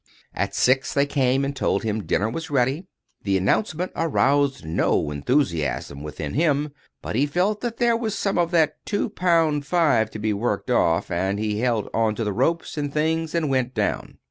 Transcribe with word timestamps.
At 0.33 0.55
six, 0.55 0.95
they 0.95 1.05
came 1.05 1.45
and 1.45 1.55
told 1.55 1.83
him 1.83 2.07
dinner 2.07 2.27
was 2.27 2.49
ready. 2.49 2.87
The 3.21 3.37
announcement 3.37 3.91
aroused 3.95 4.65
no 4.65 5.11
enthusiasm 5.11 6.01
within 6.01 6.33
him, 6.33 6.71
but 7.03 7.15
he 7.15 7.27
felt 7.27 7.61
that 7.61 7.77
there 7.77 7.95
was 7.95 8.15
some 8.15 8.39
of 8.39 8.49
that 8.49 8.83
two 8.83 9.09
pound 9.09 9.67
five 9.67 10.09
to 10.09 10.17
be 10.17 10.33
worked 10.33 10.71
off, 10.71 11.11
and 11.11 11.37
he 11.37 11.59
held 11.59 11.87
on 11.93 12.15
to 12.15 12.25
ropes 12.31 12.79
and 12.79 12.91
things 12.91 13.35
and 13.35 13.47
went 13.47 13.75
down. 13.75 14.17